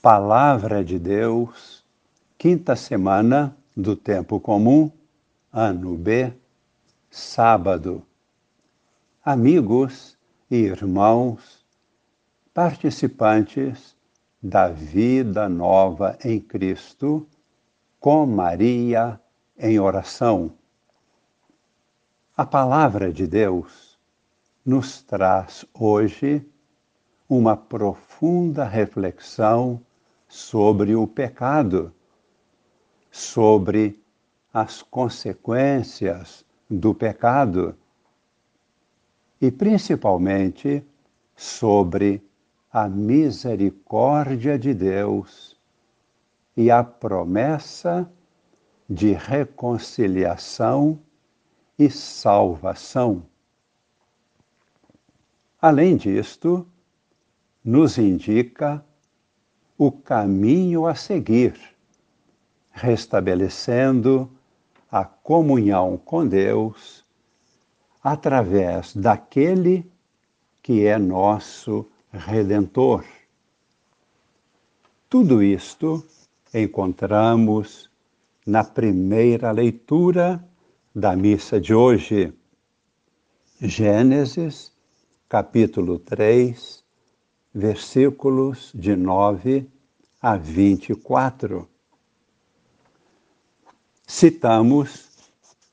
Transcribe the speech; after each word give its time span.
Palavra 0.00 0.84
de 0.84 0.96
Deus, 0.96 1.84
quinta 2.38 2.76
semana 2.76 3.56
do 3.76 3.96
Tempo 3.96 4.38
Comum, 4.38 4.92
ano 5.52 5.96
B, 5.96 6.32
sábado. 7.10 8.04
Amigos 9.24 10.16
e 10.48 10.54
irmãos, 10.54 11.66
participantes 12.54 13.96
da 14.40 14.68
vida 14.68 15.48
nova 15.48 16.16
em 16.24 16.38
Cristo, 16.38 17.26
com 17.98 18.24
Maria 18.24 19.20
em 19.58 19.80
oração. 19.80 20.52
A 22.36 22.46
palavra 22.46 23.12
de 23.12 23.26
Deus 23.26 23.98
nos 24.64 25.02
traz 25.02 25.64
hoje 25.74 26.48
uma 27.28 27.56
profunda 27.56 28.62
reflexão 28.64 29.82
sobre 30.28 30.94
o 30.94 31.06
pecado, 31.06 31.92
sobre 33.10 33.98
as 34.52 34.82
consequências 34.82 36.44
do 36.68 36.94
pecado 36.94 37.74
e 39.40 39.50
principalmente 39.50 40.84
sobre 41.34 42.22
a 42.70 42.88
misericórdia 42.88 44.58
de 44.58 44.74
Deus 44.74 45.56
e 46.56 46.70
a 46.70 46.84
promessa 46.84 48.10
de 48.88 49.12
reconciliação 49.12 51.00
e 51.78 51.88
salvação. 51.88 53.22
Além 55.60 55.96
disto, 55.96 56.66
nos 57.64 57.98
indica 57.98 58.84
o 59.78 59.92
caminho 59.92 60.88
a 60.88 60.94
seguir, 60.96 61.54
restabelecendo 62.72 64.28
a 64.90 65.04
comunhão 65.04 65.96
com 65.96 66.26
Deus 66.26 67.04
através 68.02 68.94
daquele 68.96 69.88
que 70.60 70.84
é 70.84 70.98
nosso 70.98 71.86
redentor. 72.12 73.04
Tudo 75.08 75.42
isto 75.42 76.04
encontramos 76.52 77.88
na 78.44 78.64
primeira 78.64 79.52
leitura 79.52 80.44
da 80.94 81.14
missa 81.14 81.60
de 81.60 81.72
hoje. 81.72 82.32
Gênesis, 83.60 84.72
capítulo 85.28 85.98
3, 85.98 86.84
versículos 87.54 88.70
de 88.74 88.94
9 88.94 89.68
a 90.20 90.36
24. 90.36 91.68
Citamos 94.06 95.08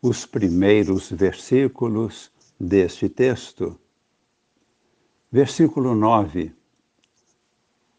os 0.02 0.26
primeiros 0.26 1.12
versículos 1.12 2.31
deste 2.59 3.09
texto. 3.09 3.80
Versículo 5.31 5.96
9. 5.96 6.53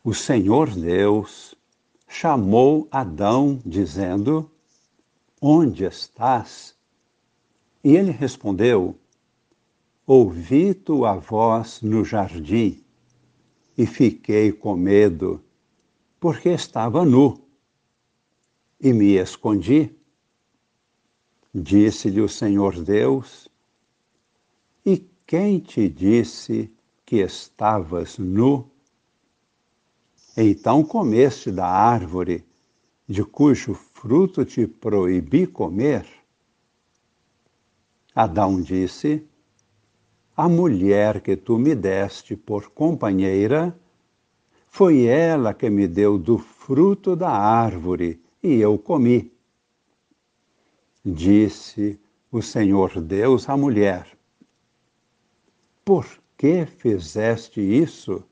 O 0.02 0.14
Senhor 0.14 0.70
Deus 0.70 1.54
chamou 2.08 2.88
Adão, 2.91 3.60
dizendo: 3.64 4.50
Onde 5.41 5.84
estás? 5.84 6.74
E 7.84 7.94
ele 7.97 8.10
respondeu: 8.10 8.98
Ouvi 10.06 10.72
tua 10.72 11.14
voz 11.14 11.82
no 11.82 12.04
jardim 12.04 12.85
e 13.77 13.86
fiquei 13.86 14.52
com 14.52 14.74
medo, 14.74 15.42
porque 16.19 16.48
estava 16.48 17.05
nu 17.05 17.41
e 18.80 18.92
me 18.92 19.16
escondi. 19.16 19.94
Disse-lhe 21.55 22.20
o 22.20 22.28
Senhor 22.28 22.82
Deus: 22.82 23.48
E 24.84 24.98
quem 25.26 25.59
te 25.59 25.88
disse 25.88 26.70
que 27.04 27.16
estavas 27.16 28.19
nu? 28.19 28.70
Então 30.37 30.84
comeste 30.84 31.50
da 31.50 31.66
árvore 31.66 32.44
de 33.08 33.25
cujo 33.25 33.72
fruto 33.72 34.44
te 34.44 34.66
proibi 34.66 35.47
comer? 35.47 36.06
Adão 38.14 38.60
disse: 38.60 39.26
a 40.36 40.48
mulher 40.48 41.22
que 41.22 41.36
tu 41.36 41.58
me 41.58 41.74
deste 41.74 42.36
por 42.36 42.70
companheira, 42.70 43.74
foi 44.69 45.04
ela 45.04 45.54
que 45.54 45.70
me 45.70 45.88
deu 45.88 46.19
do 46.19 46.36
fruto 46.36 47.16
da 47.16 47.30
árvore 47.30 48.20
e 48.42 48.56
eu 48.56 48.78
comi. 48.78 49.32
Disse 51.02 51.98
o 52.30 52.42
Senhor 52.42 53.00
Deus 53.00 53.48
à 53.48 53.56
mulher: 53.56 54.06
Por 55.82 56.06
que 56.36 56.66
fizeste 56.66 57.60
isso? 57.60 58.22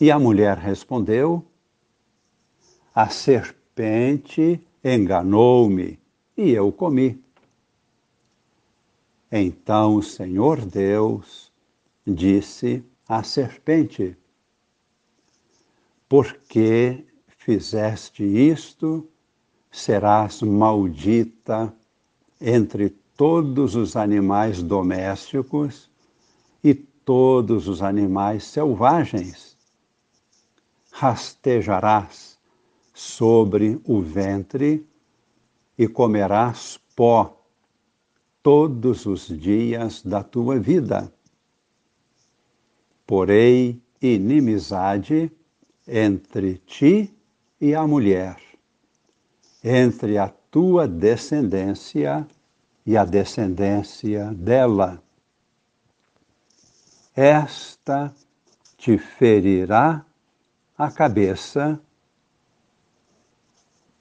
E 0.00 0.10
a 0.10 0.18
mulher 0.18 0.56
respondeu: 0.56 1.44
A 2.94 3.08
serpente 3.08 4.64
enganou-me 4.84 5.98
e 6.36 6.50
eu 6.50 6.70
comi. 6.70 7.20
Então 9.30 9.96
o 9.96 10.02
Senhor 10.02 10.64
Deus 10.64 11.52
disse 12.04 12.84
à 13.08 13.22
serpente: 13.22 14.16
Porque 16.08 17.04
fizeste 17.28 18.24
isto, 18.24 19.08
serás 19.70 20.42
maldita 20.42 21.72
entre 22.40 22.90
todos 23.16 23.76
os 23.76 23.96
animais 23.96 24.62
domésticos 24.62 25.88
e 26.64 26.74
todos 26.74 27.68
os 27.68 27.82
animais 27.82 28.44
selvagens. 28.44 29.56
Rastejarás 30.90 32.38
sobre 32.92 33.80
o 33.84 34.00
ventre 34.00 34.84
e 35.78 35.86
comerás 35.86 36.80
pó 36.96 37.39
todos 38.42 39.06
os 39.06 39.26
dias 39.26 40.02
da 40.02 40.22
tua 40.22 40.58
vida. 40.58 41.12
Porém, 43.06 43.82
inimizade 44.00 45.30
entre 45.86 46.58
ti 46.58 47.14
e 47.60 47.74
a 47.74 47.86
mulher, 47.86 48.36
entre 49.62 50.16
a 50.16 50.28
tua 50.28 50.88
descendência 50.88 52.26
e 52.86 52.96
a 52.96 53.04
descendência 53.04 54.32
dela. 54.34 55.02
Esta 57.14 58.14
te 58.78 58.96
ferirá 58.96 60.04
a 60.78 60.90
cabeça 60.90 61.80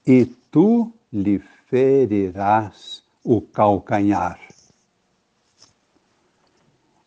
e 0.07 0.25
tu 0.25 0.93
lhe 1.11 1.39
ferirás 1.67 2.88
o 3.23 3.41
calcanhar. 3.41 4.39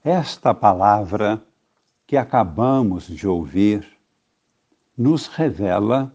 Esta 0.05 0.53
palavra 0.53 1.43
que 2.07 2.17
acabamos 2.17 3.07
de 3.07 3.27
ouvir 3.27 3.87
nos 4.97 5.27
revela 5.27 6.13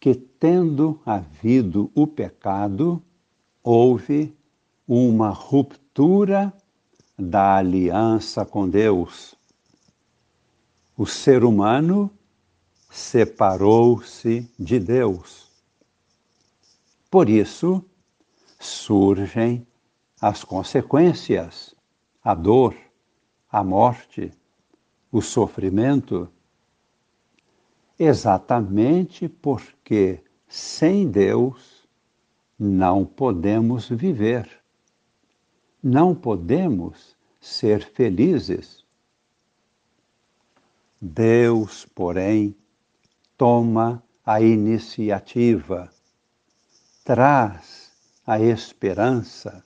que, 0.00 0.14
tendo 0.14 1.00
havido 1.04 1.90
o 1.94 2.06
pecado, 2.06 3.02
houve 3.62 4.34
uma 4.86 5.28
ruptura 5.28 6.52
da 7.18 7.56
aliança 7.56 8.46
com 8.46 8.68
Deus. 8.68 9.34
O 10.96 11.06
ser 11.06 11.44
humano 11.44 12.10
separou-se 12.90 14.50
de 14.58 14.80
Deus. 14.80 15.48
Por 17.10 17.28
isso, 17.28 17.84
surgem 18.58 19.66
as 20.20 20.42
consequências, 20.42 21.74
a 22.22 22.34
dor, 22.34 22.74
a 23.50 23.62
morte, 23.62 24.32
o 25.12 25.22
sofrimento. 25.22 26.28
Exatamente 27.98 29.28
porque 29.28 30.22
sem 30.48 31.08
Deus 31.08 31.88
não 32.58 33.04
podemos 33.04 33.88
viver, 33.88 34.48
não 35.82 36.14
podemos 36.14 37.16
ser 37.40 37.84
felizes. 37.84 38.84
Deus, 41.00 41.84
porém, 41.94 42.56
toma 43.36 44.02
a 44.26 44.40
iniciativa, 44.40 45.88
traz 47.04 47.77
a 48.28 48.38
esperança, 48.38 49.64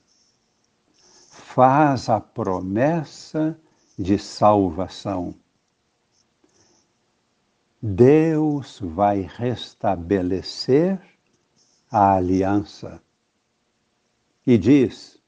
faz 1.29 2.07
a 2.07 2.21
promessa 2.21 3.59
de 3.99 4.17
salvação. 4.17 5.35
Deus 7.81 8.79
vai 8.81 9.29
restabelecer 9.35 10.97
a 11.91 12.13
aliança. 12.13 13.03
E 14.47 14.57
diz: 14.57 15.19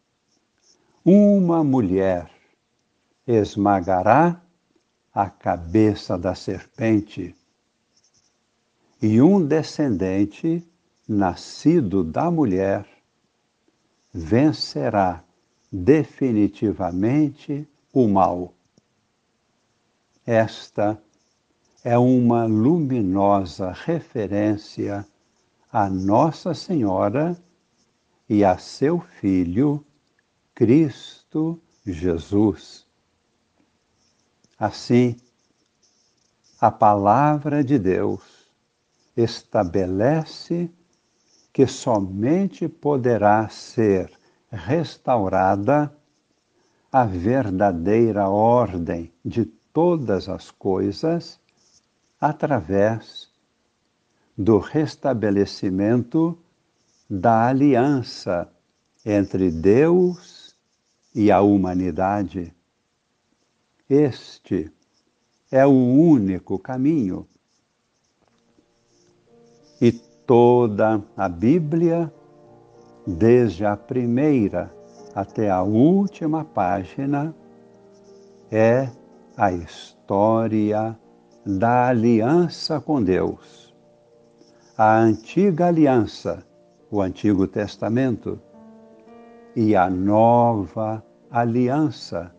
Uma 1.04 1.62
mulher 1.62 2.32
esmagará 3.28 4.42
a 5.14 5.30
cabeça 5.30 6.18
da 6.18 6.36
serpente, 6.36 7.36
e 9.02 9.22
um 9.22 9.46
descendente 9.46 10.66
nascido 11.06 12.02
da 12.02 12.32
mulher 12.32 12.95
vencerá 14.18 15.22
definitivamente 15.70 17.68
o 17.92 18.08
mal. 18.08 18.54
Esta 20.26 20.98
é 21.84 21.98
uma 21.98 22.46
luminosa 22.46 23.74
referência 23.74 25.06
a 25.70 25.90
Nossa 25.90 26.54
Senhora 26.54 27.38
e 28.30 28.46
a 28.46 28.58
seu 28.58 29.02
Filho, 29.02 29.86
Cristo 30.56 31.62
Jesus. 31.86 32.88
Assim, 34.58 35.18
a 36.62 36.72
palavra 36.72 37.62
de 37.62 37.78
Deus 37.78 38.50
estabelece 39.18 40.72
que 41.56 41.68
somente 41.68 42.68
poderá 42.68 43.48
ser 43.48 44.12
restaurada 44.52 45.96
a 46.92 47.06
verdadeira 47.06 48.28
ordem 48.28 49.10
de 49.24 49.46
todas 49.46 50.28
as 50.28 50.52
coisas 50.52 51.40
através 52.20 53.30
do 54.38 54.58
restabelecimento 54.58 56.38
da 57.10 57.48
aliança 57.48 58.52
entre 59.06 59.50
Deus 59.50 60.58
e 61.16 61.32
a 61.32 61.40
humanidade. 61.40 62.54
Este 63.90 64.70
é 65.50 65.66
o 65.66 65.72
único 65.72 66.60
caminho. 66.60 67.26
Toda 70.26 71.04
a 71.16 71.30
Bíblia, 71.30 72.12
desde 73.06 73.66
a 73.66 73.78
primeira 73.78 74.74
até 75.14 75.50
a 75.50 75.62
última 75.62 76.44
página, 76.44 77.36
é 78.52 78.90
a 79.38 79.52
história 79.52 80.98
da 81.46 81.90
aliança 81.90 82.82
com 82.82 83.04
Deus. 83.04 83.74
A 84.78 84.98
antiga 84.98 85.68
aliança, 85.68 86.44
o 86.90 87.02
Antigo 87.02 87.48
Testamento, 87.48 88.40
e 89.56 89.76
a 89.76 89.90
nova 89.90 91.04
aliança, 91.30 92.34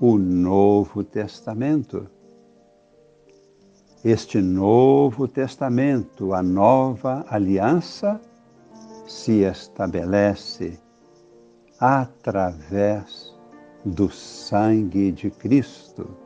o 0.00 0.16
Novo 0.18 1.04
Testamento. 1.04 2.08
Este 4.04 4.42
Novo 4.42 5.28
Testamento, 5.28 6.34
a 6.34 6.42
nova 6.42 7.24
aliança, 7.28 8.20
se 9.06 9.44
estabelece 9.44 10.76
através 11.78 13.32
do 13.84 14.10
sangue 14.10 15.12
de 15.12 15.30
Cristo. 15.30 16.16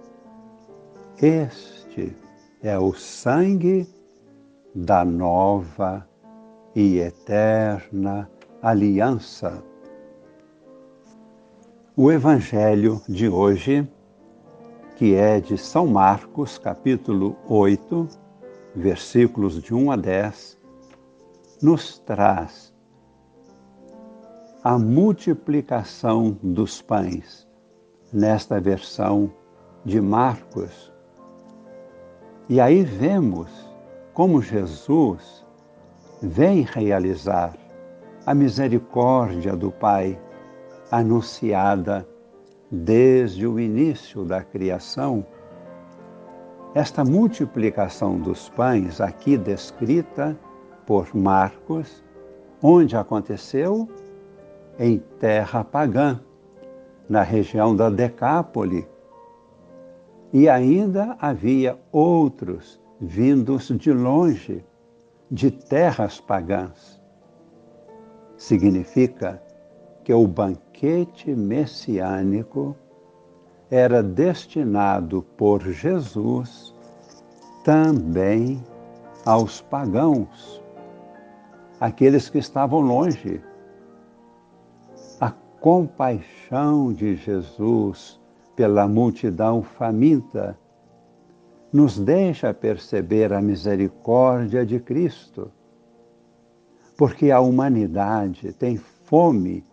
Este 1.21 2.17
é 2.63 2.79
o 2.79 2.95
sangue 2.95 3.87
da 4.75 5.05
nova 5.05 6.09
e 6.75 6.99
eterna 6.99 8.31
aliança. 8.63 9.63
O 11.95 12.11
Evangelho 12.11 13.03
de 13.07 13.29
hoje, 13.29 13.87
que 14.97 15.15
é 15.15 15.39
de 15.41 15.59
São 15.59 15.87
Marcos, 15.87 16.57
capítulo 16.57 17.37
8, 17.47 18.09
versículos 18.75 19.63
de 19.63 19.75
1 19.75 19.91
a 19.93 19.97
10, 19.97 20.59
nos 21.63 21.99
traz 21.99 22.75
a 24.65 24.79
multiplicação 24.79 26.39
dos 26.43 26.81
pães, 26.81 27.47
nesta 28.11 28.59
versão 28.59 29.31
de 29.85 30.01
Marcos. 30.01 30.91
E 32.49 32.59
aí 32.59 32.83
vemos 32.83 33.51
como 34.15 34.41
Jesus 34.41 35.45
vem 36.23 36.63
realizar 36.63 37.55
a 38.25 38.35
misericórdia 38.35 39.55
do 39.55 39.71
Pai 39.71 40.19
anunciada 40.91 42.09
desde 42.71 43.47
o 43.47 43.59
início 43.59 44.25
da 44.25 44.43
criação. 44.43 45.25
Esta 46.75 47.05
multiplicação 47.05 48.19
dos 48.19 48.49
pães, 48.51 49.01
aqui 49.01 49.37
descrita 49.37 50.37
por 50.87 51.15
Marcos, 51.15 52.05
onde 52.63 52.97
aconteceu 52.97 53.89
em 54.79 54.99
terra 55.19 55.65
pagã, 55.65 56.21
na 57.09 57.23
região 57.23 57.75
da 57.75 57.89
Decápole. 57.89 58.87
E 60.33 60.49
ainda 60.49 61.17
havia 61.21 61.79
outros 61.93 62.81
vindos 63.01 63.69
de 63.69 63.93
longe, 63.93 64.65
de 65.31 65.51
terras 65.51 66.21
pagãs. 66.21 67.01
Significa 68.37 69.43
que 70.07 70.15
o 70.15 70.25
banquete 70.25 71.35
messiânico 71.35 72.77
era 73.69 74.05
destinado 74.05 75.21
por 75.37 75.61
Jesus 75.61 76.73
também 77.65 78.63
aos 79.25 79.61
pagãos, 79.61 80.63
aqueles 81.81 82.31
que 82.31 82.39
estavam 82.39 82.79
longe, 82.79 83.43
compaixão 85.61 86.93
de 86.93 87.17
Jesus 87.17 88.21
pela 88.55 88.87
multidão 88.87 89.61
faminta 89.61 90.57
nos 91.73 91.99
deixa 91.99 92.55
perceber 92.55 93.33
a 93.33 93.43
misericórdia 93.43 94.65
de 94.65 94.79
Cristo, 94.79 95.51
porque 96.97 97.33
a 97.33 97.41
humanidade 97.41 98.53
tem 98.53 98.77
fome 98.77 99.65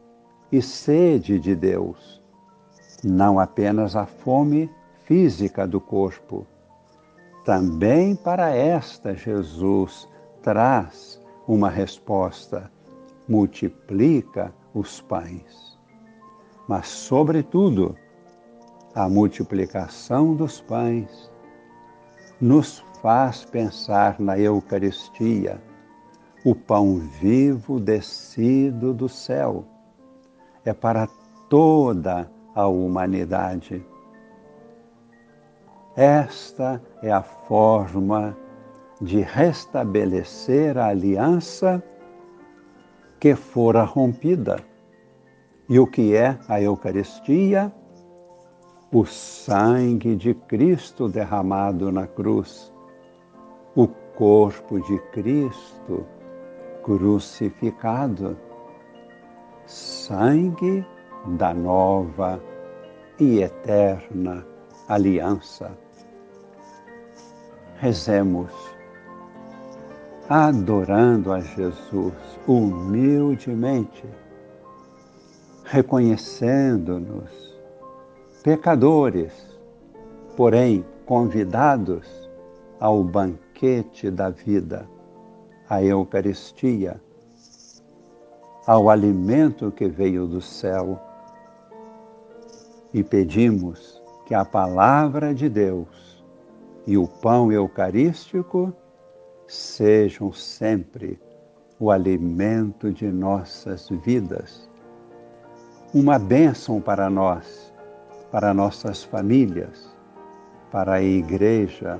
e 0.53 0.61
sede 0.61 1.37
de 1.37 1.53
Deus, 1.53 2.23
não 3.03 3.39
apenas 3.39 3.95
a 3.95 4.05
fome 4.05 4.69
física 5.03 5.67
do 5.67 5.81
corpo. 5.81 6.47
Também 7.43 8.15
para 8.15 8.55
esta 8.55 9.13
Jesus 9.13 10.07
traz 10.41 11.21
uma 11.45 11.69
resposta, 11.69 12.71
multiplica 13.27 14.53
os 14.73 15.01
pães 15.01 15.73
mas, 16.67 16.87
sobretudo, 16.87 17.95
a 18.95 19.09
multiplicação 19.09 20.35
dos 20.35 20.61
pães 20.61 21.31
nos 22.39 22.83
faz 23.01 23.43
pensar 23.43 24.19
na 24.19 24.39
Eucaristia, 24.39 25.61
o 26.45 26.55
pão 26.55 26.99
vivo 27.21 27.79
descido 27.79 28.93
do 28.93 29.09
céu. 29.09 29.65
É 30.65 30.73
para 30.73 31.07
toda 31.49 32.29
a 32.55 32.67
humanidade. 32.67 33.85
Esta 35.95 36.81
é 37.01 37.11
a 37.11 37.21
forma 37.21 38.35
de 38.99 39.21
restabelecer 39.21 40.77
a 40.77 40.87
aliança 40.87 41.83
que 43.19 43.35
fora 43.35 43.83
rompida. 43.83 44.57
E 45.69 45.79
o 45.79 45.87
que 45.87 46.15
é 46.15 46.37
a 46.47 46.61
Eucaristia? 46.61 47.71
O 48.91 49.05
sangue 49.05 50.15
de 50.15 50.33
Cristo 50.33 51.07
derramado 51.09 51.91
na 51.91 52.05
cruz, 52.05 52.71
o 53.75 53.87
corpo 53.87 54.79
de 54.81 54.99
Cristo 55.11 56.05
crucificado, 56.83 58.37
sangue 59.65 60.85
da 61.37 61.53
nova 61.53 62.41
e 63.19 63.41
eterna 63.41 64.45
aliança. 64.87 65.71
Rezemos, 67.77 68.51
adorando 70.29 71.31
a 71.31 71.39
Jesus 71.39 72.13
humildemente 72.47 74.03
reconhecendo-nos 75.73 77.57
pecadores, 78.43 79.33
porém 80.37 80.85
convidados 81.03 82.29
ao 82.79 83.03
banquete 83.03 84.11
da 84.11 84.29
vida, 84.29 84.87
à 85.67 85.81
Eucaristia, 85.83 87.01
ao 88.65 88.89
alimento 88.89 89.71
que 89.71 89.87
veio 89.87 90.27
do 90.27 90.41
céu. 90.41 90.99
E 92.93 93.03
pedimos 93.03 94.01
que 94.25 94.33
a 94.33 94.45
palavra 94.45 95.33
de 95.33 95.49
Deus 95.49 96.23
e 96.85 96.97
o 96.97 97.07
pão 97.07 97.51
eucarístico 97.51 98.73
sejam 99.47 100.31
sempre 100.31 101.19
o 101.79 101.91
alimento 101.91 102.91
de 102.91 103.07
nossas 103.07 103.89
vidas. 103.89 104.69
Uma 105.93 106.17
bênção 106.17 106.79
para 106.79 107.09
nós, 107.09 107.73
para 108.31 108.53
nossas 108.53 109.03
famílias, 109.03 109.93
para 110.71 110.93
a 110.93 111.03
Igreja, 111.03 111.99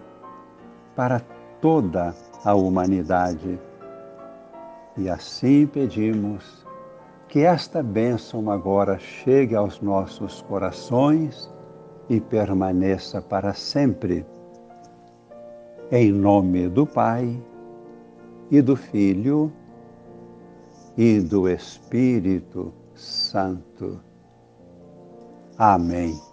para 0.96 1.22
toda 1.62 2.16
a 2.44 2.54
humanidade. 2.56 3.60
E 4.96 5.10
assim 5.10 5.66
pedimos 5.66 6.66
que 7.28 7.40
esta 7.40 7.82
bênção 7.82 8.50
agora 8.52 9.00
chegue 9.00 9.56
aos 9.56 9.82
nossos 9.82 10.42
corações 10.44 11.52
e 12.08 12.22
permaneça 12.22 13.22
para 13.22 13.54
sempre. 13.54 14.26
Em 15.92 16.12
nome 16.12 16.70
do 16.70 16.86
Pai 16.86 17.42
e 18.52 18.62
do 18.62 18.76
Filho 18.76 19.52
e 20.96 21.20
do 21.20 21.50
Espírito 21.50 22.72
Santo. 22.94 24.00
Amém. 25.58 26.33